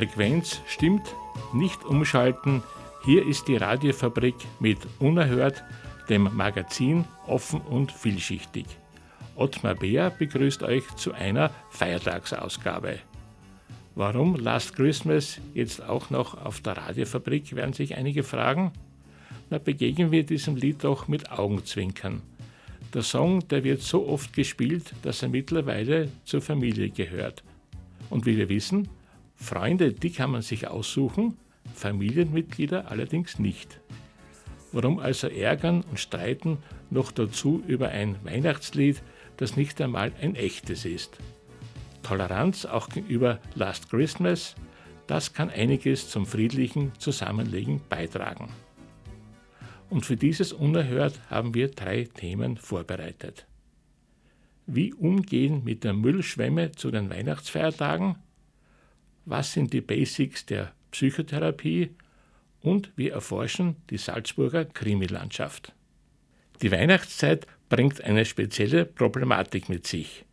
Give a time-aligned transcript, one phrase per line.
[0.00, 1.14] Frequenz stimmt,
[1.52, 2.62] nicht umschalten.
[3.04, 5.62] Hier ist die Radiofabrik mit Unerhört,
[6.08, 8.64] dem Magazin offen und vielschichtig.
[9.36, 13.00] Ottmar Beer begrüßt euch zu einer Feiertagsausgabe.
[13.94, 18.72] Warum Last Christmas jetzt auch noch auf der Radiofabrik, werden sich einige fragen.
[19.50, 22.22] Na, begegnen wir diesem Lied doch mit Augenzwinkern.
[22.94, 27.44] Der Song, der wird so oft gespielt, dass er mittlerweile zur Familie gehört.
[28.08, 28.88] Und wie wir wissen,
[29.40, 31.36] Freunde, die kann man sich aussuchen,
[31.74, 33.80] Familienmitglieder allerdings nicht.
[34.70, 36.58] Warum also ärgern und streiten
[36.90, 39.02] noch dazu über ein Weihnachtslied,
[39.38, 41.18] das nicht einmal ein echtes ist?
[42.02, 44.54] Toleranz auch gegenüber Last Christmas,
[45.06, 48.50] das kann einiges zum friedlichen Zusammenlegen beitragen.
[49.88, 53.46] Und für dieses Unerhört haben wir drei Themen vorbereitet.
[54.66, 58.16] Wie umgehen mit der Müllschwemme zu den Weihnachtsfeiertagen?
[59.30, 61.90] Was sind die Basics der Psychotherapie
[62.60, 65.72] und wir erforschen die Salzburger Krimilandschaft.
[66.60, 70.24] Die Weihnachtszeit bringt eine spezielle Problematik mit sich.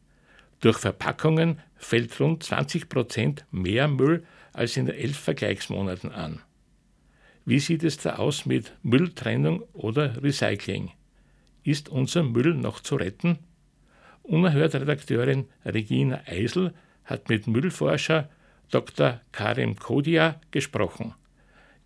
[0.59, 6.41] Durch Verpackungen fällt rund 20 Prozent mehr Müll als in elf Vergleichsmonaten an.
[7.46, 10.91] Wie sieht es da aus mit Mülltrennung oder Recycling?
[11.63, 13.38] Ist unser Müll noch zu retten?
[14.24, 16.74] Unerhört Redakteurin Regina Eisel
[17.06, 18.30] hat mit Müllforscher
[18.72, 19.22] Dr.
[19.32, 21.14] Karim Kodia gesprochen.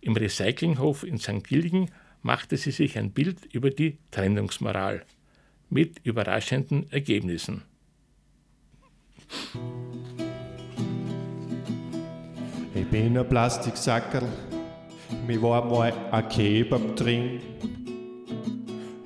[0.00, 1.44] Im Recyclinghof in St.
[1.44, 1.90] Gilgen
[2.22, 5.04] machte sie sich ein Bild über die Trennungsmoral
[5.70, 7.62] mit überraschenden Ergebnissen.
[12.74, 14.28] Ich bin ein Plastiksackerl,
[15.26, 17.40] mir war mal ein Kebab drin.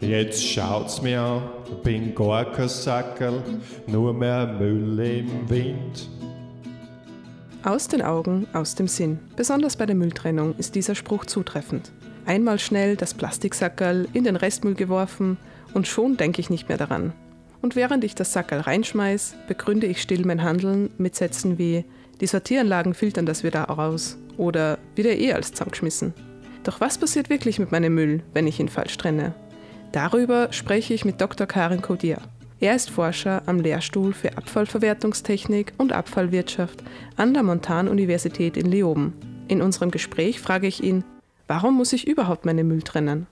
[0.01, 1.43] Jetzt schaut's mir an,
[1.83, 3.43] bin gar kein Sackerl,
[3.87, 6.16] nur mehr Müll im Wind.
[7.67, 9.19] Aus den Augen, aus dem Sinn.
[9.35, 11.91] Besonders bei der Mülltrennung ist dieser Spruch zutreffend.
[12.25, 15.37] Einmal schnell das Plastiksackerl in den Restmüll geworfen
[15.75, 17.13] und schon denke ich nicht mehr daran.
[17.63, 21.85] Und während ich das Sackerl reinschmeiß, begründe ich still mein Handeln mit Sätzen wie
[22.21, 26.15] die Sortieranlagen filtern das wieder raus oder wieder eh als zusammengeschmissen.
[26.63, 29.35] Doch was passiert wirklich mit meinem Müll, wenn ich ihn falsch trenne?
[29.91, 31.49] Darüber spreche ich mit Dr.
[31.49, 32.19] Karin Kodier.
[32.59, 36.83] Er ist Forscher am Lehrstuhl für Abfallverwertungstechnik und Abfallwirtschaft
[37.17, 39.13] an der Montan-Universität in Leoben.
[39.47, 41.05] In unserem Gespräch frage ich ihn,
[41.49, 43.27] warum muss ich überhaupt meinen Müll trennen?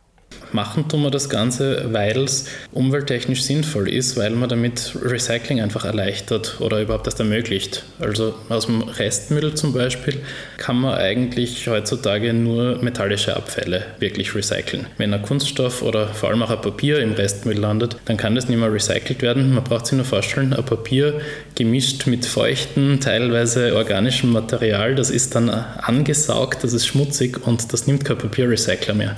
[0.53, 5.85] Machen tun wir das Ganze, weil es umwelttechnisch sinnvoll ist, weil man damit Recycling einfach
[5.85, 7.83] erleichtert oder überhaupt erst ermöglicht.
[7.99, 10.21] Also aus dem Restmüll zum Beispiel
[10.57, 14.87] kann man eigentlich heutzutage nur metallische Abfälle wirklich recyceln.
[14.97, 18.49] Wenn ein Kunststoff oder vor allem auch ein Papier im Restmüll landet, dann kann das
[18.49, 19.55] nicht mehr recycelt werden.
[19.55, 21.21] Man braucht sich nur vorstellen, ein Papier
[21.57, 27.87] gemischt mit feuchtem, teilweise organischem Material, das ist dann angesaugt, das ist schmutzig und das
[27.87, 29.17] nimmt kein Papierrecycler mehr.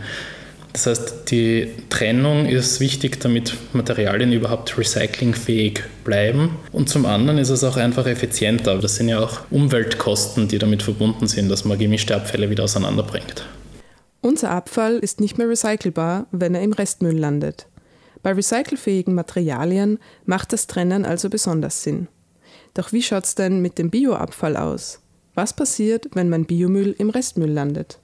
[0.77, 6.59] Das heißt, die Trennung ist wichtig, damit Materialien überhaupt recyclingfähig bleiben.
[6.71, 8.79] Und zum anderen ist es auch einfach effizienter.
[8.79, 13.47] Das sind ja auch Umweltkosten, die damit verbunden sind, dass man gemischte Abfälle wieder auseinanderbringt.
[14.21, 17.69] Unser Abfall ist nicht mehr recycelbar, wenn er im Restmüll landet.
[18.23, 22.09] Bei recycelfähigen Materialien macht das Trennen also besonders Sinn.
[22.75, 25.01] Doch wie schaut es denn mit dem Bioabfall aus?
[25.33, 27.99] Was passiert, wenn mein Biomüll im Restmüll landet?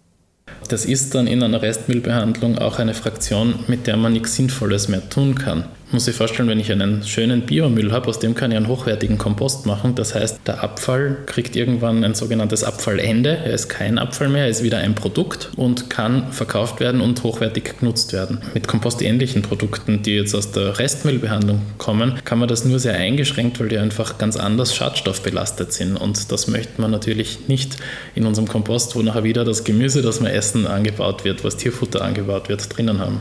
[0.68, 5.08] Das ist dann in einer Restmüllbehandlung auch eine Fraktion, mit der man nichts Sinnvolles mehr
[5.08, 5.64] tun kann.
[5.92, 9.18] Muss sich vorstellen, wenn ich einen schönen Biomüll habe, aus dem kann ich einen hochwertigen
[9.18, 9.94] Kompost machen.
[9.94, 13.38] Das heißt, der Abfall kriegt irgendwann ein sogenanntes Abfallende.
[13.44, 17.22] Er ist kein Abfall mehr, er ist wieder ein Produkt und kann verkauft werden und
[17.22, 18.40] hochwertig genutzt werden.
[18.54, 23.60] Mit kompostähnlichen Produkten, die jetzt aus der Restmüllbehandlung kommen, kann man das nur sehr eingeschränkt,
[23.60, 25.96] weil die einfach ganz anders schadstoffbelastet sind.
[25.96, 27.76] Und das möchte man natürlich nicht
[28.14, 32.02] in unserem Kompost, wo nachher wieder das Gemüse, das wir essen, angebaut wird, was Tierfutter
[32.02, 33.20] angebaut wird, drinnen haben.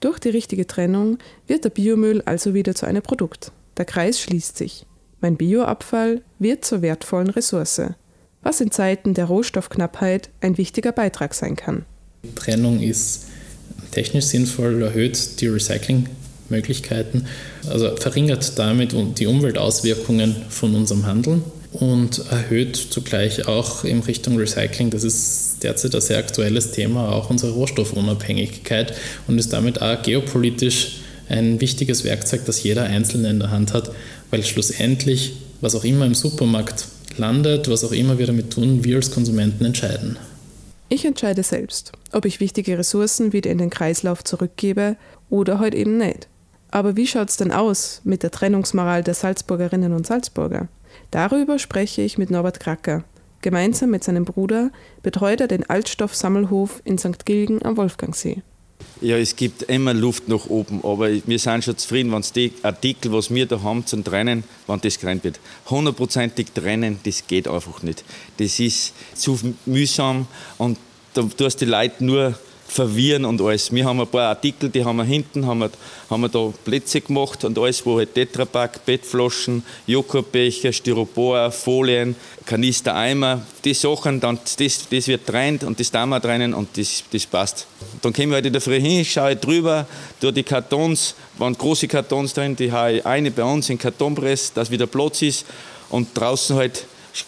[0.00, 1.18] Durch die richtige Trennung
[1.48, 3.50] wird der Biomüll also wieder zu einem Produkt.
[3.76, 4.86] Der Kreis schließt sich.
[5.20, 7.82] Mein Bioabfall wird zur wertvollen Ressource,
[8.42, 11.84] was in Zeiten der Rohstoffknappheit ein wichtiger Beitrag sein kann.
[12.36, 13.26] Trennung ist
[13.90, 17.26] technisch sinnvoll, erhöht die Recyclingmöglichkeiten,
[17.68, 21.42] also verringert damit die Umweltauswirkungen von unserem Handeln
[21.72, 27.30] und erhöht zugleich auch in Richtung Recycling, das ist derzeit ein sehr aktuelles Thema, auch
[27.30, 28.94] unsere Rohstoffunabhängigkeit
[29.26, 33.90] und ist damit auch geopolitisch ein wichtiges Werkzeug, das jeder Einzelne in der Hand hat,
[34.30, 36.86] weil schlussendlich, was auch immer im Supermarkt
[37.18, 40.16] landet, was auch immer wir damit tun, wir als Konsumenten entscheiden.
[40.88, 44.96] Ich entscheide selbst, ob ich wichtige Ressourcen wieder in den Kreislauf zurückgebe
[45.28, 46.28] oder heute halt eben nicht.
[46.70, 50.68] Aber wie schaut es denn aus mit der Trennungsmoral der Salzburgerinnen und Salzburger?
[51.10, 53.04] Darüber spreche ich mit Norbert Kracker.
[53.40, 54.70] Gemeinsam mit seinem Bruder
[55.02, 57.24] betreut er den Altstoffsammelhof in St.
[57.24, 58.42] Gilgen am Wolfgangsee.
[59.00, 63.12] Ja, es gibt immer Luft nach oben, aber wir sind schon zufrieden, wenn die Artikel,
[63.12, 65.40] was wir da haben zum Trennen, wenn das getrennt wird.
[65.70, 68.04] Hundertprozentig trennen, das geht einfach nicht.
[68.38, 70.26] Das ist zu mühsam
[70.58, 70.78] und
[71.14, 72.38] da tust die Leute nur
[72.68, 73.72] verwirren und alles.
[73.72, 75.70] Wir haben ein paar Artikel, die haben wir hinten, haben wir,
[76.10, 82.94] haben wir da Plätze gemacht und alles, wo halt Tetrapack, Bettflaschen, Joghurtbecher, Styropor, Folien, Kanister,
[82.94, 87.02] Eimer, die Sachen, dann, das, das wird trennt und das tun wir trennen und das,
[87.10, 87.66] das passt.
[88.02, 89.86] Dann kommen wir halt in der Früh hin, schaue ich drüber,
[90.20, 94.52] durch die Kartons, waren große Kartons drin, die habe ich eine bei uns in Kartonpress,
[94.52, 95.46] dass wieder Platz ist
[95.88, 96.84] und draußen halt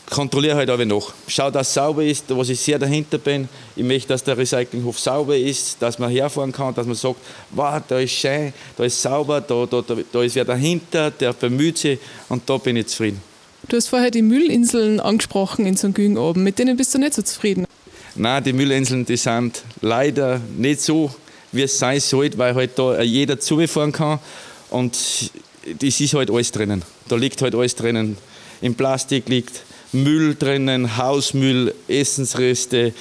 [0.09, 1.13] kontrolliere halt aber noch.
[1.27, 3.49] Schau, dass es sauber ist, was ich sehr dahinter bin.
[3.77, 7.17] Ich möchte, dass der Recyclinghof sauber ist, dass man herfahren kann, dass man sagt,
[7.51, 11.33] wow, da ist schön, da ist sauber, da, da, da, da ist wer dahinter, der
[11.33, 11.99] bemüht sich
[12.29, 13.21] und da bin ich zufrieden.
[13.69, 15.95] Du hast vorher die Müllinseln angesprochen in St.
[15.95, 16.43] Gügen oben.
[16.43, 17.67] Mit denen bist du nicht so zufrieden?
[18.17, 21.15] Nein, die Müllinseln, die sind leider nicht so,
[21.53, 24.19] wie es sein sollte, weil halt da jeder zufahren kann
[24.71, 24.97] und
[25.79, 26.83] das ist halt alles drinnen.
[27.09, 28.17] Da liegt halt alles drinnen.
[28.61, 32.93] Im Plastik liegt Müll drinnen, Hausmüll, Essensreste,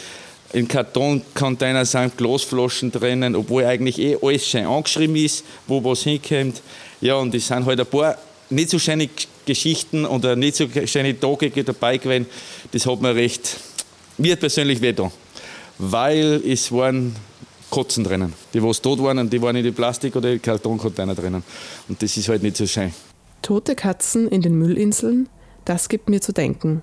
[0.52, 6.62] in Kartoncontainer sind Glasflaschen drinnen, obwohl eigentlich eh alles schön angeschrieben ist, wo was hinkommt.
[7.02, 8.18] Ja, und es sind halt ein paar
[8.50, 9.10] nicht so schöne
[9.46, 12.26] Geschichten oder nicht so schöne Tage dabei gewesen.
[12.72, 13.58] Das hat mir recht,
[14.18, 14.96] mir persönlich weh
[15.78, 17.16] Weil es waren
[17.70, 18.34] Kotzen drinnen.
[18.54, 21.44] Die, was tot waren, und die waren in die Plastik- oder Kartoncontainer drinnen.
[21.88, 22.92] Und das ist halt nicht so schön.
[23.44, 25.30] Tote Katzen in den Müllinseln?
[25.70, 26.82] Das gibt mir zu denken.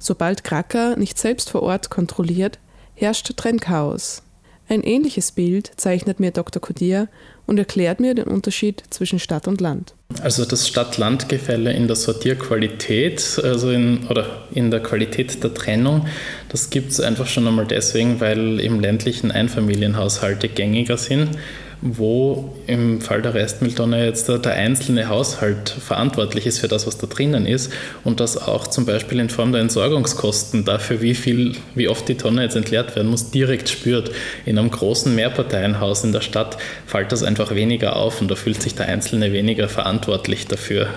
[0.00, 2.58] Sobald Kracker nicht selbst vor Ort kontrolliert,
[2.96, 4.24] herrscht Trennchaos.
[4.68, 6.60] Ein ähnliches Bild zeichnet mir Dr.
[6.60, 7.06] Kodir
[7.46, 9.94] und erklärt mir den Unterschied zwischen Stadt und Land.
[10.22, 16.08] Also das Stadt-Land-Gefälle in der Sortierqualität, also in, oder in der Qualität der Trennung,
[16.48, 21.38] das gibt es einfach schon einmal deswegen, weil im ländlichen Einfamilienhaushalte gängiger sind
[21.82, 27.06] wo im Fall der Restmülltonne jetzt der, einzelne Haushalt verantwortlich ist für das, was da
[27.06, 27.72] drinnen ist
[28.04, 32.16] und das auch zum Beispiel in Form der Entsorgungskosten dafür, wie viel, wie oft die
[32.16, 34.10] Tonne jetzt entleert werden muss, direkt spürt.
[34.44, 36.56] In einem großen Mehrparteienhaus in der Stadt
[36.86, 40.88] fällt das einfach weniger auf und da fühlt sich der Einzelne weniger verantwortlich dafür.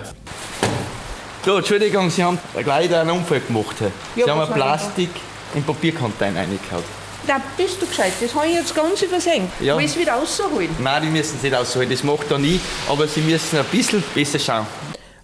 [1.45, 3.77] So, Entschuldigung, Sie haben gleich einen Unfall gemacht.
[4.15, 5.09] Sie ja, haben Plastik
[5.55, 6.83] in Papiercontainer reingehauen.
[7.29, 8.13] Da bist du gescheit.
[8.19, 9.47] Das habe ich jetzt ganz übersehen.
[9.61, 9.77] Ja.
[9.77, 10.67] Will es wieder rausholen?
[10.81, 11.87] Nein, die müssen es nicht rausholen.
[11.87, 12.59] Das macht er nie.
[12.89, 14.65] Aber sie müssen ein bisschen besser schauen.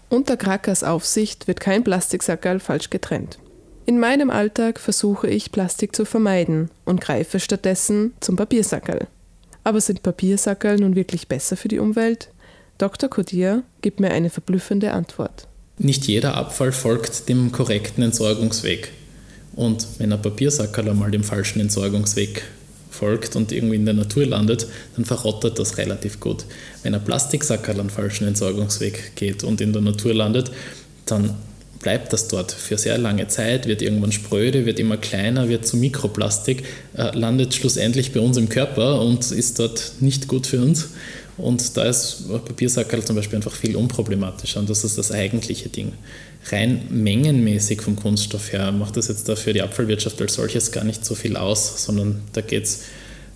[0.09, 3.39] Unter Krakers Aufsicht wird kein Plastiksackerl falsch getrennt.
[3.87, 9.07] In meinem Alltag versuche ich, Plastik zu vermeiden und greife stattdessen zum Papiersackerl.
[9.63, 12.29] Aber sind Papiersackerl nun wirklich besser für die Umwelt?
[12.77, 13.09] Dr.
[13.09, 15.47] Kodir gibt mir eine verblüffende Antwort.
[15.79, 18.91] Nicht jeder Abfall folgt dem korrekten Entsorgungsweg.
[19.55, 22.43] Und wenn ein Papiersackerl einmal dem falschen Entsorgungsweg
[22.89, 26.45] folgt und irgendwie in der Natur landet, dann verrottet das relativ gut.
[26.83, 30.51] Wenn ein Plastiksackerl einen falschen Entsorgungsweg geht und in der Natur landet,
[31.05, 31.35] dann
[31.81, 35.77] bleibt das dort für sehr lange Zeit, wird irgendwann spröde, wird immer kleiner, wird zu
[35.77, 36.63] Mikroplastik,
[36.97, 40.89] äh, landet schlussendlich bei uns im Körper und ist dort nicht gut für uns.
[41.37, 45.91] Und da ist Papiersackerl zum Beispiel einfach viel unproblematischer und das ist das eigentliche Ding
[46.51, 51.05] rein mengenmäßig vom Kunststoff her macht das jetzt dafür die Abfallwirtschaft als solches gar nicht
[51.05, 52.83] so viel aus, sondern da geht es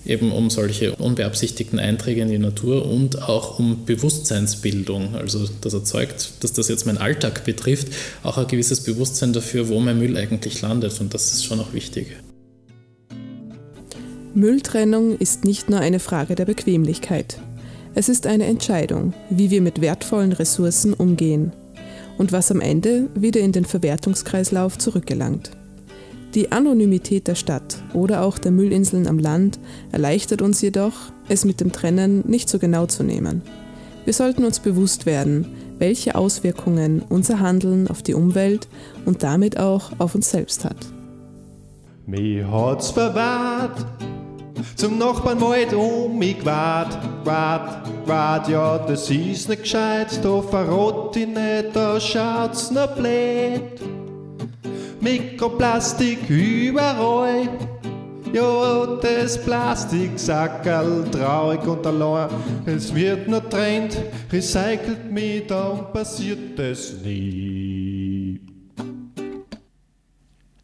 [0.05, 5.15] eben um solche unbeabsichtigten Einträge in die Natur und auch um Bewusstseinsbildung.
[5.15, 7.89] Also das erzeugt, dass das jetzt meinen Alltag betrifft,
[8.23, 11.73] auch ein gewisses Bewusstsein dafür, wo mein Müll eigentlich landet und das ist schon auch
[11.73, 12.15] wichtig.
[14.35, 17.39] Mülltrennung ist nicht nur eine Frage der Bequemlichkeit.
[17.95, 21.51] Es ist eine Entscheidung, wie wir mit wertvollen Ressourcen umgehen
[22.17, 25.51] und was am Ende wieder in den Verwertungskreislauf zurückgelangt.
[26.35, 29.59] Die Anonymität der Stadt oder auch der Müllinseln am Land
[29.91, 30.93] erleichtert uns jedoch,
[31.27, 33.41] es mit dem Trennen nicht so genau zu nehmen.
[34.05, 35.47] Wir sollten uns bewusst werden,
[35.79, 38.67] welche Auswirkungen unser Handeln auf die Umwelt
[39.05, 40.77] und damit auch auf uns selbst hat.
[42.05, 43.85] Mir hat's verwahrt,
[44.75, 51.15] zum Nachbarn Wald um mich wart, wart, wart, ja, das ist nicht gescheit, da verrot
[51.15, 53.79] ich nicht, da schaut's noch blöd.
[55.01, 57.47] Mikroplastik überall.
[58.33, 62.29] Ja, das Plastiksackerl traurig und allein.
[62.65, 63.97] Es wird nur trennt,
[64.31, 68.39] recycelt mich, dann passiert es nie.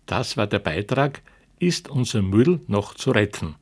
[0.06, 1.24] Das war der Beitrag
[1.58, 3.56] Ist unser Müll noch zu retten?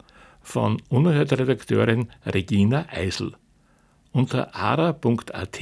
[0.43, 3.33] Von Unerhört-Redakteurin Regina Eisel.
[4.11, 5.59] Unter ara.at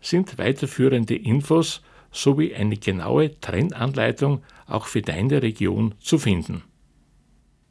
[0.00, 6.62] sind weiterführende Infos sowie eine genaue Trennanleitung auch für deine Region zu finden.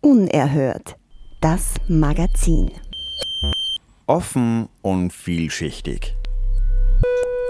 [0.02, 0.96] Unerhört.
[1.42, 2.72] Das Magazin.
[4.06, 6.14] Offen und vielschichtig.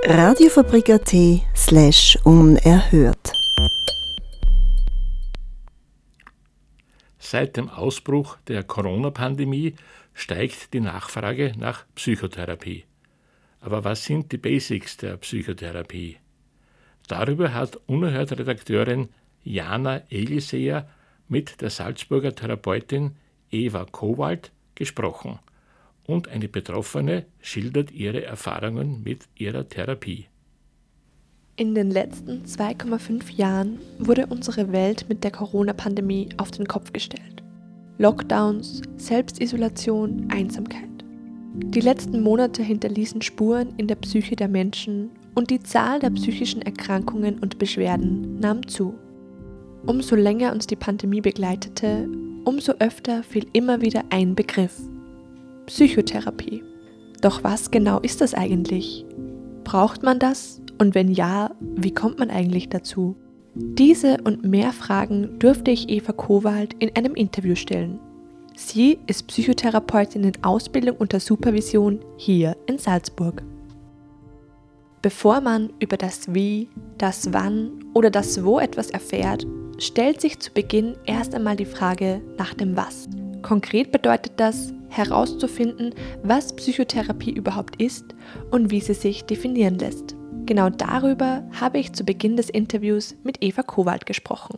[0.05, 1.13] Radiofabrik.at
[1.55, 3.33] slash unerhört.
[7.33, 9.73] Seit dem Ausbruch der Corona-Pandemie
[10.13, 12.83] steigt die Nachfrage nach Psychotherapie.
[13.59, 16.17] Aber was sind die Basics der Psychotherapie?
[17.07, 19.09] Darüber hat Unerhört-Redakteurin
[19.43, 20.87] Jana Egelseer
[21.27, 23.15] mit der Salzburger Therapeutin
[23.49, 25.39] Eva Kowald gesprochen
[26.03, 30.27] und eine Betroffene schildert ihre Erfahrungen mit ihrer Therapie.
[31.55, 37.43] In den letzten 2,5 Jahren wurde unsere Welt mit der Corona-Pandemie auf den Kopf gestellt.
[38.00, 40.89] Lockdowns, Selbstisolation, Einsamkeit.
[41.53, 46.63] Die letzten Monate hinterließen Spuren in der Psyche der Menschen und die Zahl der psychischen
[46.63, 48.95] Erkrankungen und Beschwerden nahm zu.
[49.86, 52.10] Umso länger uns die Pandemie begleitete,
[52.45, 54.81] umso öfter fiel immer wieder ein Begriff.
[55.67, 56.63] Psychotherapie.
[57.22, 59.05] Doch was genau ist das eigentlich?
[59.63, 60.62] Braucht man das?
[60.77, 63.15] Und wenn ja, wie kommt man eigentlich dazu?
[63.56, 68.00] Diese und mehr Fragen durfte ich Eva Kowald in einem Interview stellen.
[68.56, 73.44] Sie ist Psychotherapeutin in Ausbildung unter Supervision hier in Salzburg.
[75.01, 79.46] Bevor man über das Wie, das Wann oder das Wo etwas erfährt,
[79.77, 83.10] stellt sich zu Beginn erst einmal die Frage nach dem Was.
[83.42, 88.06] Konkret bedeutet das, herauszufinden, was Psychotherapie überhaupt ist
[88.51, 90.15] und wie sie sich definieren lässt.
[90.45, 94.57] Genau darüber habe ich zu Beginn des Interviews mit Eva Kowald gesprochen.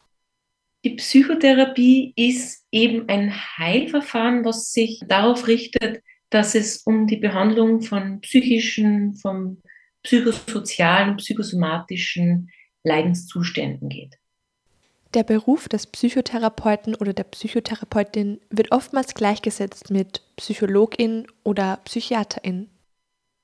[0.84, 7.82] Die Psychotherapie ist eben ein Heilverfahren, was sich darauf richtet, dass es um die Behandlung
[7.82, 9.62] von psychischen, von
[10.04, 12.50] psychosozialen psychosomatischen
[12.84, 14.16] Leidenszuständen geht.
[15.14, 22.70] Der Beruf des Psychotherapeuten oder der Psychotherapeutin wird oftmals gleichgesetzt mit Psychologin oder Psychiaterin.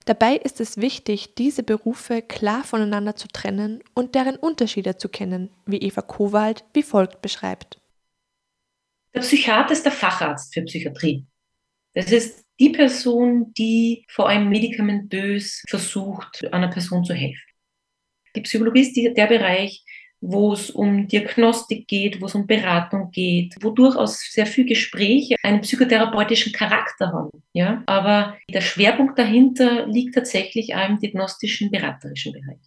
[0.05, 5.49] Dabei ist es wichtig, diese Berufe klar voneinander zu trennen und deren Unterschiede zu kennen,
[5.65, 7.79] wie Eva Kowald wie folgt beschreibt.
[9.13, 11.25] Der Psychiater ist der Facharzt für Psychiatrie.
[11.93, 17.41] Das ist die Person, die vor allem medikamentös versucht, einer Person zu helfen.
[18.35, 19.83] Die Psychologie ist der Bereich,
[20.21, 25.35] wo es um Diagnostik geht, wo es um Beratung geht, wo durchaus sehr viel Gespräche
[25.43, 27.43] einen psychotherapeutischen Charakter haben.
[27.53, 27.81] Ja?
[27.87, 32.59] Aber der Schwerpunkt dahinter liegt tatsächlich im diagnostischen, beraterischen Bereich.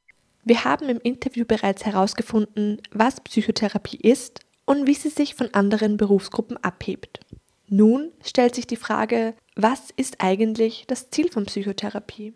[0.44, 5.96] Wir haben im Interview bereits herausgefunden, was Psychotherapie ist und wie sie sich von anderen
[5.96, 7.20] Berufsgruppen abhebt.
[7.68, 12.34] Nun stellt sich die Frage, was ist eigentlich das Ziel von Psychotherapie?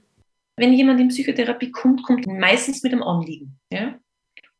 [0.57, 3.59] Wenn jemand in Psychotherapie kommt, kommt meistens mit einem Anliegen.
[3.73, 3.99] Ja?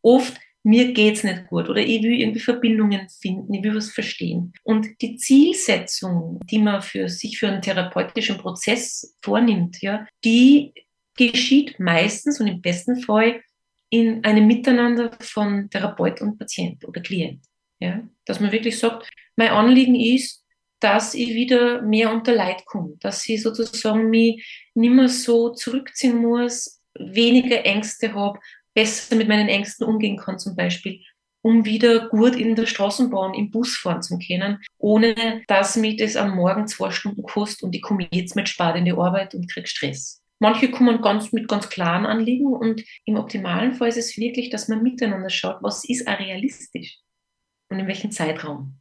[0.03, 3.91] Oft, mir geht es nicht gut oder ich will irgendwie Verbindungen finden, ich will was
[3.91, 4.53] verstehen.
[4.65, 10.75] Und die Zielsetzung, die man für sich für einen therapeutischen Prozess vornimmt, ja, die
[11.17, 13.41] geschieht meistens und im besten Fall
[13.89, 17.43] in einem Miteinander von Therapeut und Patient oder Klient.
[17.81, 18.07] Ja?
[18.27, 20.45] Dass man wirklich sagt, mein Anliegen ist,
[20.81, 26.19] dass ich wieder mehr unter Leid komme, dass ich sozusagen mich nicht mehr so zurückziehen
[26.19, 28.39] muss, weniger Ängste habe,
[28.79, 31.01] besser mit meinen Ängsten umgehen kann zum Beispiel
[31.41, 36.17] um wieder gut in der Straßenbahn, im Bus fahren zu können, ohne dass mich das
[36.17, 39.51] am Morgen zwei Stunden kostet und ich komme jetzt mit spät in die Arbeit und
[39.51, 40.21] kriege Stress.
[40.41, 44.69] Manche kommen ganz mit ganz klaren Anliegen und im optimalen Fall ist es wirklich, dass
[44.69, 46.99] man miteinander schaut, was ist auch realistisch
[47.71, 48.75] und in welchem Zeitraum.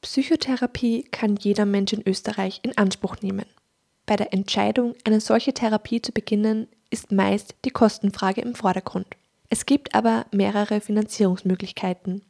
[0.00, 3.46] Psychotherapie kann jeder Mensch in Österreich in Anspruch nehmen.
[4.06, 9.06] Bei der Entscheidung, eine solche Therapie zu beginnen, ist meist die Kostenfrage im Vordergrund.
[9.52, 12.22] Es gibt aber mehrere Finanzierungsmöglichkeiten.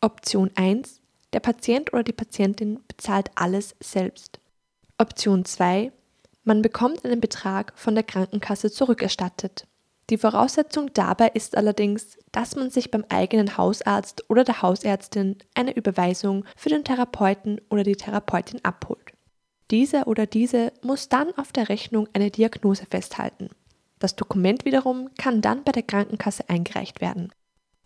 [0.00, 1.02] Option 1.
[1.34, 4.40] Der Patient oder die Patientin bezahlt alles selbst.
[4.96, 5.92] Option 2.
[6.44, 9.66] Man bekommt einen Betrag von der Krankenkasse zurückerstattet.
[10.08, 15.76] Die Voraussetzung dabei ist allerdings, dass man sich beim eigenen Hausarzt oder der Hausärztin eine
[15.76, 19.12] Überweisung für den Therapeuten oder die Therapeutin abholt.
[19.70, 23.50] Dieser oder diese muss dann auf der Rechnung eine Diagnose festhalten.
[24.02, 27.32] Das Dokument wiederum kann dann bei der Krankenkasse eingereicht werden.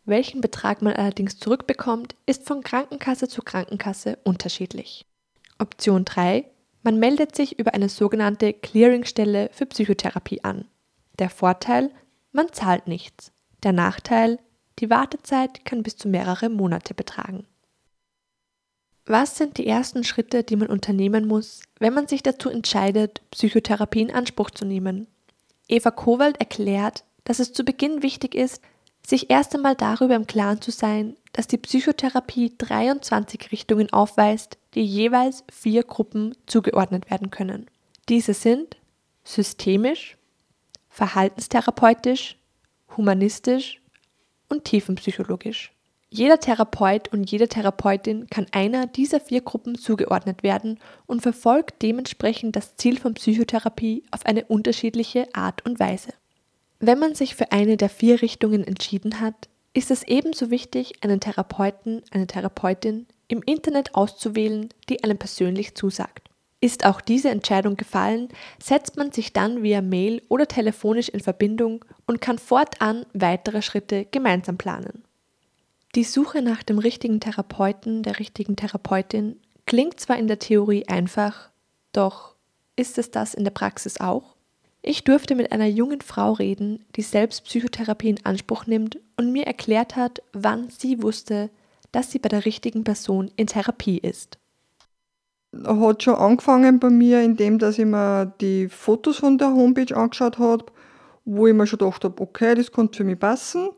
[0.07, 5.05] Welchen Betrag man allerdings zurückbekommt, ist von Krankenkasse zu Krankenkasse unterschiedlich.
[5.59, 6.47] Option 3
[6.87, 10.67] man meldet sich über eine sogenannte Clearingstelle für Psychotherapie an.
[11.19, 11.91] Der Vorteil,
[12.31, 13.33] man zahlt nichts.
[13.65, 14.39] Der Nachteil,
[14.79, 17.45] die Wartezeit kann bis zu mehrere Monate betragen.
[19.05, 24.03] Was sind die ersten Schritte, die man unternehmen muss, wenn man sich dazu entscheidet, Psychotherapie
[24.03, 25.09] in Anspruch zu nehmen?
[25.69, 28.63] Eva Kowald erklärt, dass es zu Beginn wichtig ist,
[29.07, 34.85] sich erst einmal darüber im Klaren zu sein, dass die Psychotherapie 23 Richtungen aufweist, die
[34.85, 37.67] jeweils vier Gruppen zugeordnet werden können.
[38.09, 38.77] Diese sind
[39.25, 40.17] systemisch,
[40.89, 42.37] verhaltenstherapeutisch,
[42.97, 43.81] humanistisch
[44.49, 45.76] und tiefenpsychologisch.
[46.09, 52.55] Jeder Therapeut und jede Therapeutin kann einer dieser vier Gruppen zugeordnet werden und verfolgt dementsprechend
[52.55, 56.11] das Ziel von Psychotherapie auf eine unterschiedliche Art und Weise.
[56.79, 61.21] Wenn man sich für eine der vier Richtungen entschieden hat, ist es ebenso wichtig, einen
[61.21, 66.31] Therapeuten, eine Therapeutin im Internet auszuwählen, die einem persönlich zusagt.
[66.61, 68.29] Ist auch diese Entscheidung gefallen,
[68.63, 74.07] setzt man sich dann via Mail oder telefonisch in Verbindung und kann fortan weitere Schritte
[74.07, 75.06] gemeinsam planen.
[75.97, 81.49] Die Suche nach dem richtigen Therapeuten, der richtigen Therapeutin klingt zwar in der Theorie einfach,
[81.93, 82.35] doch
[82.77, 84.37] ist es das in der Praxis auch?
[84.83, 89.47] Ich durfte mit einer jungen Frau reden, die selbst Psychotherapie in Anspruch nimmt und mir
[89.47, 91.49] erklärt hat, wann sie wusste,
[91.93, 94.39] dass sie bei der richtigen Person in Therapie ist.
[95.65, 100.39] Hat schon angefangen bei mir, indem dass ich mir die Fotos von der Homepage angeschaut
[100.39, 100.67] habe,
[101.25, 103.71] wo ich mir schon gedacht habe, okay, das könnte für mich passen.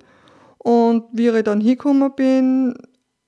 [0.59, 2.75] Und wie ich dann hingekommen bin,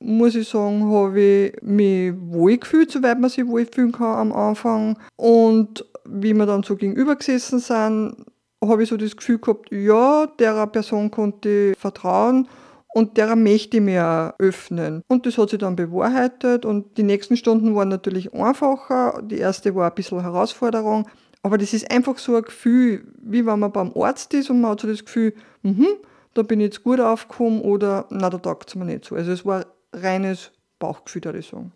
[0.00, 4.98] muss ich sagen, habe ich mich wohlgefühlt, soweit man sich wohlfühlen kann am Anfang.
[5.16, 8.16] Und wie wir dann so gegenüber gesessen sind,
[8.64, 12.48] habe ich so das Gefühl gehabt, ja, der Person konnte ich vertrauen
[12.92, 15.02] und der möchte ich mir öffnen.
[15.08, 19.22] Und das hat sich dann bewahrheitet und die nächsten Stunden waren natürlich einfacher.
[19.22, 21.08] Die erste war ein bisschen Herausforderung,
[21.42, 24.72] aber das ist einfach so ein Gefühl, wie wenn man beim Arzt ist und man
[24.72, 25.86] hat so das Gefühl, mhm,
[26.34, 29.16] da bin ich jetzt gut aufgekommen oder na, da taugt es mir nicht so.
[29.16, 31.72] Also es war reines Bauchgefühl, würde ich sagen.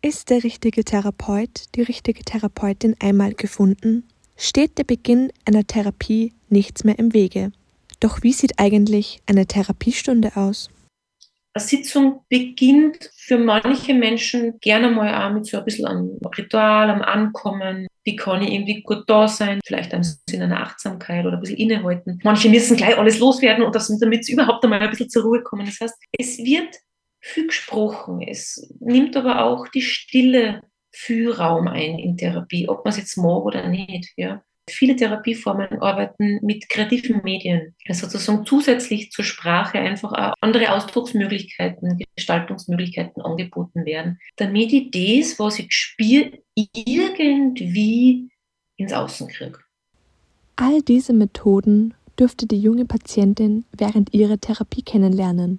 [0.00, 6.82] Ist der richtige Therapeut, die richtige Therapeutin einmal gefunden, steht der Beginn einer Therapie nichts
[6.82, 7.52] mehr im Wege.
[8.00, 10.70] Doch wie sieht eigentlich eine Therapiestunde aus?
[11.54, 16.88] Eine Sitzung beginnt für manche Menschen gerne mal auch mit so ein bisschen einem Ritual,
[16.88, 17.86] am Ankommen.
[18.04, 19.60] Wie kann ich irgendwie gut da sein?
[19.64, 22.18] Vielleicht ein bisschen einer Achtsamkeit oder ein bisschen innehalten.
[22.24, 25.66] Manche müssen gleich alles loswerden, und damit sie überhaupt einmal ein bisschen zur Ruhe kommen.
[25.66, 26.74] Das heißt, es wird
[27.20, 28.22] viel gesprochen.
[28.22, 33.16] Es nimmt aber auch die Stille viel Raum ein in Therapie, ob man es jetzt
[33.16, 34.12] mag oder nicht.
[34.16, 34.42] Ja.
[34.70, 41.98] Viele Therapieformen arbeiten mit kreativen Medien, also sozusagen zusätzlich zur Sprache einfach auch andere Ausdrucksmöglichkeiten,
[42.14, 48.30] Gestaltungsmöglichkeiten angeboten werden, damit ich das, was ich spüre, irgendwie
[48.76, 49.58] ins Außen kriege.
[50.56, 55.58] All diese Methoden dürfte die junge Patientin während ihrer Therapie kennenlernen.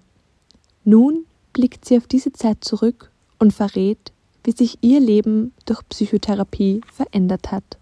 [0.85, 4.13] Nun blickt sie auf diese Zeit zurück und verrät,
[4.45, 7.77] wie sich ihr Leben durch Psychotherapie verändert hat.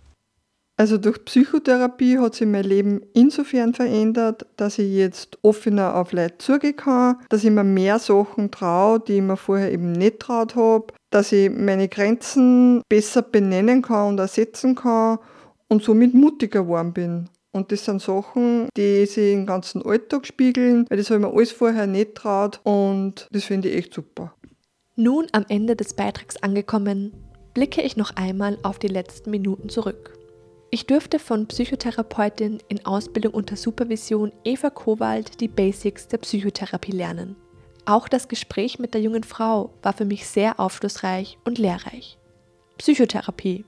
[0.78, 6.38] Also durch Psychotherapie hat sich mein Leben insofern verändert, dass ich jetzt offener auf Leute
[6.40, 10.56] zugehen kann, dass ich mir mehr Sachen traue, die ich mir vorher eben nicht traut
[10.56, 15.20] habe, dass ich meine Grenzen besser benennen kann und ersetzen kann
[15.68, 17.30] und somit mutiger geworden bin.
[17.52, 21.34] Und das sind Sachen, die sich im ganzen Alltag spiegeln, weil das habe ich mir
[21.34, 24.34] alles vorher nicht traut und das finde ich echt super.
[24.96, 27.14] Nun am Ende des Beitrags angekommen,
[27.54, 30.14] blicke ich noch einmal auf die letzten Minuten zurück.
[30.74, 37.36] Ich durfte von Psychotherapeutin in Ausbildung unter Supervision Eva Kowald die Basics der Psychotherapie lernen.
[37.84, 42.18] Auch das Gespräch mit der jungen Frau war für mich sehr aufschlussreich und lehrreich.
[42.78, 43.66] Psychotherapie.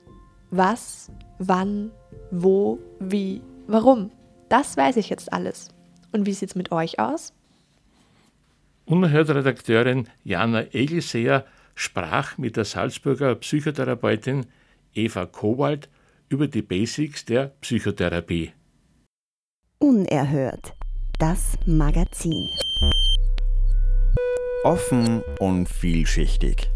[0.50, 1.92] Was, wann,
[2.32, 4.10] wo, wie, warum?
[4.48, 5.72] Das weiß ich jetzt alles.
[6.14, 7.34] Und wie sieht es mit euch aus?
[8.86, 14.46] Unerhört-Redakteurin Jana Egelseer sprach mit der Salzburger Psychotherapeutin
[14.94, 15.90] Eva Kowald
[16.34, 18.54] über die Basics der Psychotherapie.
[19.78, 20.74] Unerhört.
[21.20, 22.50] Das Magazin.
[24.64, 26.72] Offen und vielschichtig.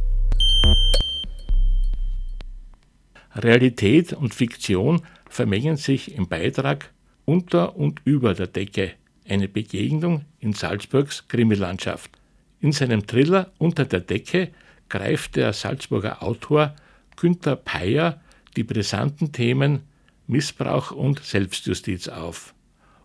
[3.33, 6.93] Realität und Fiktion vermengen sich im Beitrag
[7.25, 8.91] unter und über der Decke.
[9.27, 12.11] Eine Begegnung in Salzburgs Krimilandschaft.
[12.59, 14.49] In seinem Thriller Unter der Decke
[14.87, 16.75] greift der Salzburger Autor
[17.15, 18.21] Günther Peyer
[18.57, 19.83] die brisanten Themen
[20.27, 22.53] Missbrauch und Selbstjustiz auf.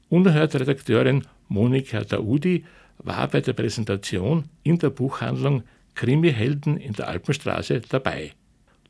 [0.09, 2.65] Unerhört Redakteurin Monika Daudi
[2.99, 5.63] war bei der Präsentation in der Buchhandlung
[5.95, 8.33] Krimihelden in der Alpenstraße dabei.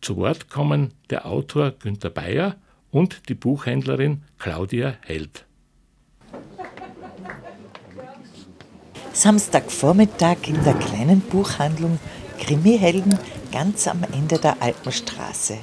[0.00, 2.56] Zu Wort kommen der Autor Günter Bayer
[2.90, 5.44] und die Buchhändlerin Claudia Held.
[9.12, 11.98] Samstagvormittag in der kleinen Buchhandlung
[12.38, 13.18] Krimihelden
[13.52, 15.58] ganz am Ende der Alpenstraße.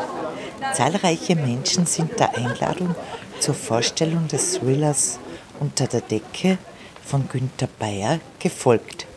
[0.74, 2.96] Zahlreiche Menschen sind der Einladung
[3.40, 5.20] zur Vorstellung des Thrillers
[5.60, 6.58] Unter der Decke
[7.04, 9.08] von Günter Bayer gefolgt.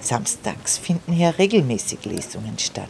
[0.00, 2.88] Samstags finden hier regelmäßig Lesungen statt.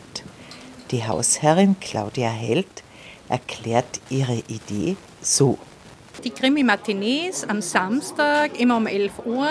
[0.91, 2.83] Die Hausherrin Claudia Held
[3.29, 5.59] erklärt ihre Idee so.
[6.25, 9.47] Die Krimi-Matinees am Samstag immer um 11 Uhr.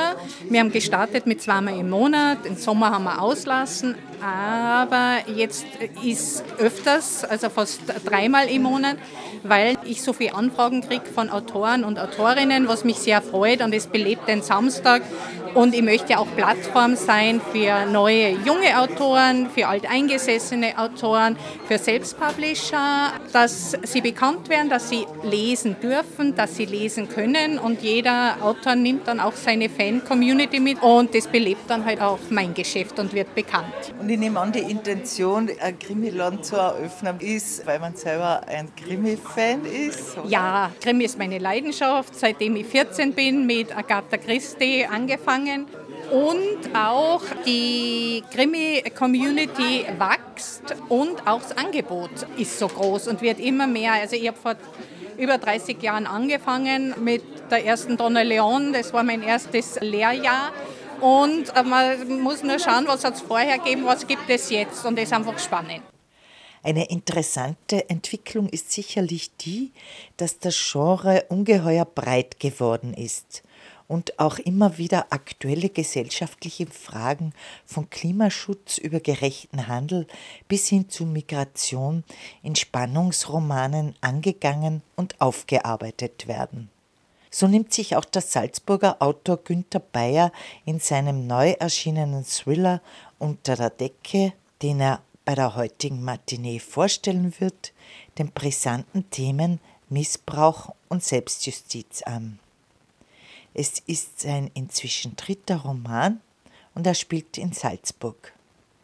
[0.49, 2.47] Wir haben gestartet mit zweimal im Monat.
[2.47, 5.67] Im Sommer haben wir auslassen, aber jetzt
[6.03, 8.97] ist öfters, also fast dreimal im Monat,
[9.43, 13.71] weil ich so viele Anfragen kriege von Autoren und Autorinnen, was mich sehr freut und
[13.73, 15.03] es belebt den Samstag.
[15.53, 21.37] Und ich möchte auch Plattform sein für neue junge Autoren, für alteingesessene Autoren,
[21.67, 27.83] für Selbstpublisher, dass sie bekannt werden, dass sie lesen dürfen, dass sie lesen können und
[27.83, 32.55] jeder Autor nimmt dann auch seine Fan-Community mit und das belebt dann halt auch mein
[32.55, 33.93] Geschäft und wird bekannt.
[33.99, 38.69] Und ich nehme an, die Intention, ein Krimiladen zu eröffnen, ist, weil man selber ein
[38.75, 40.17] Krimi-Fan ist?
[40.17, 40.29] Oder?
[40.29, 45.67] Ja, Krimi ist meine Leidenschaft, seitdem ich 14 bin, mit Agatha Christie angefangen angefangen.
[46.11, 53.67] Und auch die Krimi-Community wächst und auch das Angebot ist so groß und wird immer
[53.67, 53.93] mehr.
[53.93, 54.55] Also ich habe vor
[55.17, 60.51] über 30 Jahren angefangen mit der ersten Donna Leon, das war mein erstes Lehrjahr.
[60.99, 64.97] Und man muss nur schauen, was hat es vorher gegeben, was gibt es jetzt und
[64.97, 65.81] das ist einfach spannend.
[66.61, 69.73] Eine interessante Entwicklung ist sicherlich die,
[70.15, 73.43] dass das Genre ungeheuer breit geworden ist
[73.87, 77.33] und auch immer wieder aktuelle gesellschaftliche Fragen
[77.65, 80.07] von Klimaschutz über gerechten Handel
[80.47, 82.03] bis hin zu Migration
[82.41, 86.69] in Spannungsromanen angegangen und aufgearbeitet werden.
[87.29, 90.31] So nimmt sich auch der Salzburger Autor Günther Bayer
[90.65, 92.81] in seinem neu erschienenen Thriller
[93.17, 97.73] Unter der Decke, den er bei der heutigen Matinee vorstellen wird,
[98.19, 102.39] den brisanten Themen Missbrauch und Selbstjustiz an.
[103.53, 106.21] Es ist sein inzwischen dritter Roman
[106.73, 108.33] und er spielt in Salzburg.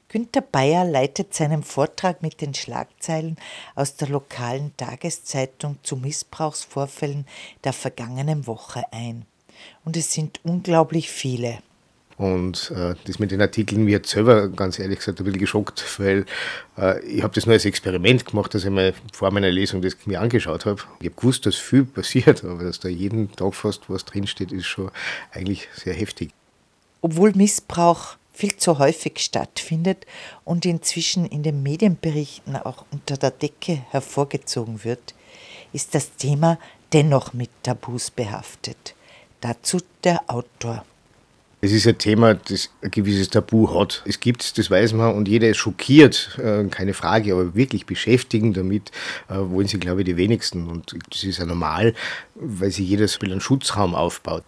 [0.09, 3.37] Günter Bayer leitet seinen Vortrag mit den Schlagzeilen
[3.75, 7.27] aus der lokalen Tageszeitung zu Missbrauchsvorfällen
[7.63, 9.25] der vergangenen Woche ein.
[9.85, 11.59] Und es sind unglaublich viele.
[12.19, 15.85] Und äh, das mit den Artikeln, mir hat selber ganz ehrlich gesagt ein bisschen geschockt,
[15.99, 16.25] weil
[16.77, 19.95] äh, ich habe das nur als Experiment gemacht, dass ich mal vor meiner Lesung das
[20.05, 20.81] mir angeschaut habe.
[20.99, 24.65] Ich habe gewusst, dass viel passiert, aber dass da jeden Tag fast was drinsteht, ist
[24.65, 24.91] schon
[25.31, 26.31] eigentlich sehr heftig.
[26.99, 30.05] Obwohl Missbrauch viel zu häufig stattfindet
[30.43, 35.13] und inzwischen in den Medienberichten auch unter der Decke hervorgezogen wird,
[35.71, 36.59] ist das Thema
[36.91, 38.93] dennoch mit Tabus behaftet.
[39.39, 40.83] Dazu der Autor.
[41.61, 44.01] Es ist ein Thema, das ein gewisses Tabu hat.
[44.05, 48.53] Es gibt das weiß man, und jeder ist schockiert, äh, keine Frage, aber wirklich beschäftigen
[48.53, 48.91] damit
[49.27, 50.69] äh, wollen sie, glaube ich, die wenigsten.
[50.69, 51.93] Und das ist ja normal,
[52.35, 54.43] weil sich jeder so einen Schutzraum aufbaut.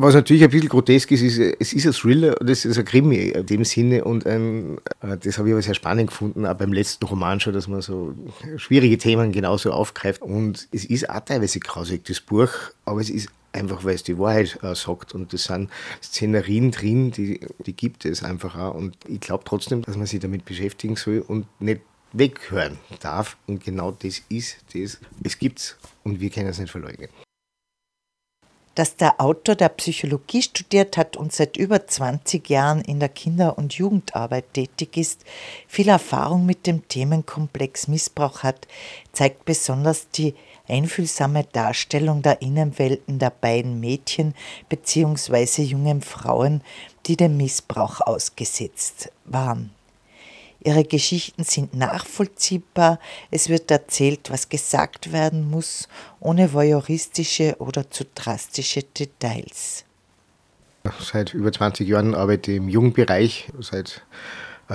[0.00, 3.16] Was natürlich ein bisschen grotesk ist, ist, es ist ein Thriller es ist ein Krimi
[3.16, 7.04] in dem Sinne und ähm, das habe ich aber sehr spannend gefunden, auch beim letzten
[7.04, 8.14] Roman schon, dass man so
[8.58, 12.50] schwierige Themen genauso aufgreift und es ist auch teilweise grausig, das Buch,
[12.84, 15.14] aber es ist einfach weil es die Wahrheit äh, sagt.
[15.14, 15.68] Und das sind
[16.02, 18.74] Szenerien drin, die, die gibt es einfach auch.
[18.74, 21.80] Und ich glaube trotzdem, dass man sich damit beschäftigen soll und nicht
[22.12, 23.36] weghören darf.
[23.46, 25.00] Und genau das ist das.
[25.24, 27.08] Es gibt's und wir können es nicht verleugnen.
[28.78, 33.58] Dass der Autor, der Psychologie studiert hat und seit über 20 Jahren in der Kinder-
[33.58, 35.24] und Jugendarbeit tätig ist,
[35.66, 38.68] viel Erfahrung mit dem Themenkomplex Missbrauch hat,
[39.10, 40.36] zeigt besonders die
[40.68, 44.32] einfühlsame Darstellung der Innenwelten der beiden Mädchen
[44.68, 45.62] bzw.
[45.62, 46.62] jungen Frauen,
[47.06, 49.72] die dem Missbrauch ausgesetzt waren.
[50.68, 53.00] Ihre Geschichten sind nachvollziehbar,
[53.30, 55.88] es wird erzählt, was gesagt werden muss,
[56.20, 59.86] ohne voyeuristische oder zu drastische Details.
[61.00, 64.02] Seit über 20 Jahren arbeite ich im Jugendbereich, seit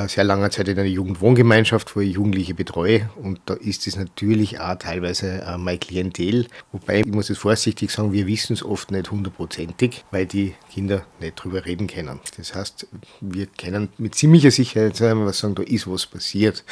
[0.08, 3.10] sehr langer Zeit in einer Jugendwohngemeinschaft, wo ich Jugendliche betreue.
[3.16, 6.48] Und da ist es natürlich auch teilweise äh, mein Klientel.
[6.72, 11.06] Wobei, ich muss es vorsichtig sagen, wir wissen es oft nicht hundertprozentig, weil die Kinder
[11.20, 12.20] nicht drüber reden können.
[12.38, 12.88] Das heißt,
[13.22, 16.64] wir können mit ziemlicher Sicherheit sagen, sagen, da ist was passiert.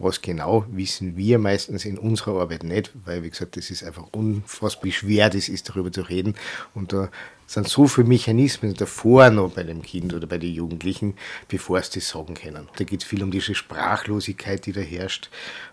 [0.00, 4.04] Was genau wissen wir meistens in unserer Arbeit nicht, weil, wie gesagt, das ist einfach
[4.12, 6.34] unfassbar schwer, das ist darüber zu reden.
[6.72, 7.08] Und da
[7.48, 11.14] sind so viele Mechanismen davor noch bei dem Kind oder bei den Jugendlichen,
[11.48, 12.68] bevor sie das sagen können.
[12.76, 15.30] Da geht es viel um diese Sprachlosigkeit, die da herrscht.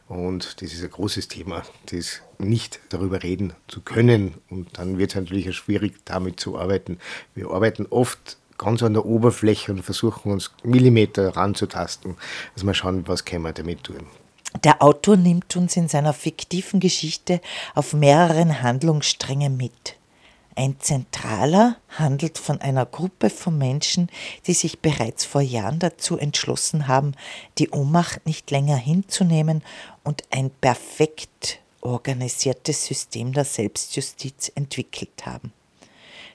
[0.07, 4.35] Und das ist ein großes Thema, das nicht darüber reden zu können.
[4.49, 6.97] Und dann wird es natürlich auch schwierig, damit zu arbeiten.
[7.33, 12.15] Wir arbeiten oft ganz an der Oberfläche und versuchen uns Millimeter ranzutasten,
[12.53, 14.07] dass wir schauen, was können wir damit tun.
[14.63, 17.41] Der Autor nimmt uns in seiner fiktiven Geschichte
[17.73, 19.97] auf mehreren Handlungssträngen mit.
[20.57, 24.09] Ein zentraler handelt von einer Gruppe von Menschen,
[24.47, 27.11] die sich bereits vor Jahren dazu entschlossen haben,
[27.57, 29.63] die Ohnmacht nicht länger hinzunehmen
[30.05, 35.51] und ein perfekt organisiertes System der Selbstjustiz entwickelt haben.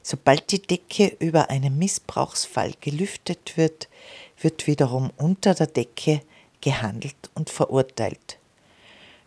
[0.02, 3.88] Sobald die Decke über einen Missbrauchsfall gelüftet wird,
[4.38, 6.20] wird wiederum unter der Decke
[6.60, 8.38] gehandelt und verurteilt.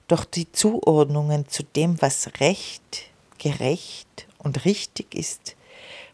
[0.07, 3.05] Doch die Zuordnungen zu dem, was recht,
[3.39, 5.55] gerecht und richtig ist,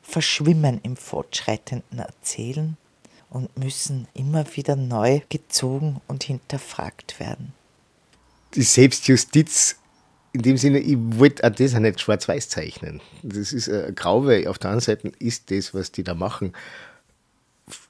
[0.01, 2.77] verschwimmen im fortschreitenden Erzählen
[3.29, 7.53] und müssen immer wieder neu gezogen und hinterfragt werden.
[8.55, 9.75] Die Selbstjustiz
[10.31, 13.01] in dem Sinne, ich wollte auch das auch nicht schwarz-weiß zeichnen.
[13.23, 16.53] Das ist äh, grau, weil auf der anderen Seite ist das, was die da machen,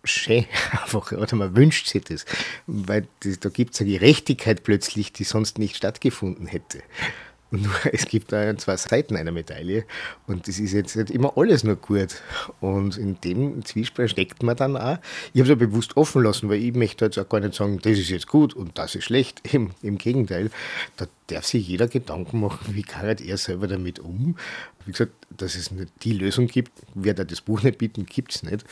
[0.04, 2.25] schön einfach, oder man wünscht sich das,
[2.67, 6.82] weil das, da gibt es eine Gerechtigkeit plötzlich, die sonst nicht stattgefunden hätte.
[7.51, 9.85] Nur es gibt da zwei Seiten einer Medaille
[10.27, 12.21] und das ist jetzt nicht immer alles nur gut.
[12.59, 14.97] Und in dem Zwiespalt steckt man dann auch.
[15.33, 17.79] Ich habe es ja bewusst offen lassen, weil ich möchte jetzt auch gar nicht sagen,
[17.81, 19.41] das ist jetzt gut und das ist schlecht.
[19.53, 20.51] Im, im Gegenteil,
[20.97, 24.38] da darf sich jeder Gedanken machen, wie kann er selber damit um.
[24.85, 28.35] Wie gesagt, dass es nicht die Lösung gibt, wer da das Buch nicht bieten, gibt
[28.35, 28.63] es nicht.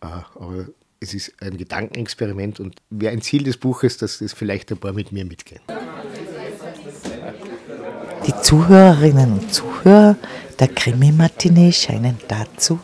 [0.00, 0.66] Äh, aber
[1.00, 4.92] es ist ein Gedankenexperiment und wäre ein Ziel des Buches, dass das vielleicht ein paar
[4.92, 5.60] mit mir mitgehen.
[8.26, 10.16] Die Zuhörerinnen und Zuhörer
[10.60, 12.78] der Krimi-Matinee scheinen dazu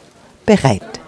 [0.44, 0.98] bereit.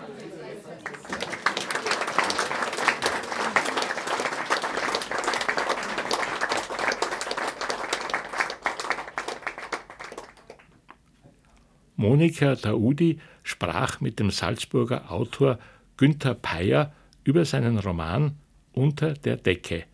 [11.97, 15.59] Monika Daudi sprach mit dem Salzburger Autor
[15.97, 16.93] Günther Peyer
[17.25, 18.37] über seinen Roman
[18.73, 19.85] Unter der Decke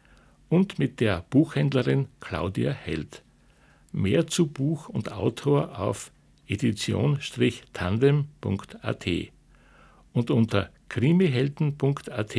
[0.48, 3.22] und mit der Buchhändlerin Claudia Held.
[3.96, 6.12] Mehr zu Buch und Autor auf
[6.48, 9.06] edition-tandem.at
[10.12, 12.36] und unter krimihelden.at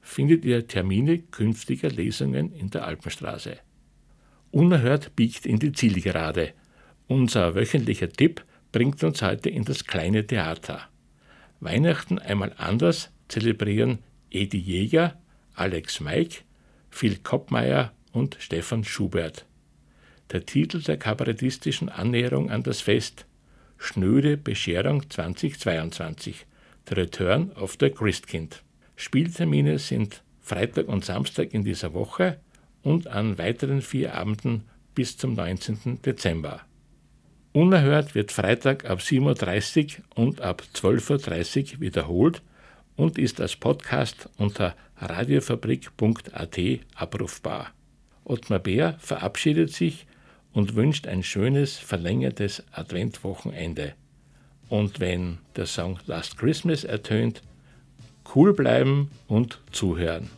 [0.00, 3.58] findet ihr Termine künftiger Lesungen in der Alpenstraße.
[4.52, 6.52] Unerhört biegt in die Zielgerade.
[7.08, 10.82] Unser wöchentlicher Tipp bringt uns heute in das kleine Theater.
[11.58, 13.98] Weihnachten einmal anders zelebrieren
[14.30, 15.20] Edi Jäger,
[15.54, 16.44] Alex Meik,
[16.90, 19.46] Phil Koppmeier und Stefan Schubert.
[20.32, 23.26] Der Titel der kabarettistischen Annäherung an das Fest
[23.78, 26.46] Schnöde Bescherung 2022
[26.88, 28.62] The Return of the Christkind.
[28.96, 32.40] Spieltermine sind Freitag und Samstag in dieser Woche
[32.82, 36.02] und an weiteren vier Abenden bis zum 19.
[36.02, 36.62] Dezember.
[37.52, 42.42] Unerhört wird Freitag ab 7.30 Uhr und ab 12.30 Uhr wiederholt
[42.96, 46.58] und ist als Podcast unter radiofabrik.at
[46.94, 47.72] abrufbar.
[48.24, 50.06] Ottmar Bär verabschiedet sich
[50.56, 53.92] und wünscht ein schönes, verlängertes Adventwochenende.
[54.70, 57.42] Und wenn der Song Last Christmas ertönt,
[58.34, 60.30] cool bleiben und zuhören.